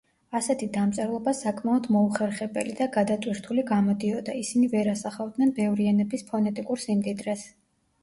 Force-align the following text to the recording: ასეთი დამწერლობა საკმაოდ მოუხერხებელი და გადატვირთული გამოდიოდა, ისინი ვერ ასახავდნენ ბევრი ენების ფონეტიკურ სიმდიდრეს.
ასეთი 0.37 0.69
დამწერლობა 0.77 1.33
საკმაოდ 1.39 1.89
მოუხერხებელი 1.97 2.73
და 2.81 2.89
გადატვირთული 2.97 3.67
გამოდიოდა, 3.75 4.37
ისინი 4.43 4.73
ვერ 4.75 4.93
ასახავდნენ 4.97 5.57
ბევრი 5.63 5.89
ენების 5.97 6.31
ფონეტიკურ 6.35 6.87
სიმდიდრეს. 6.91 7.51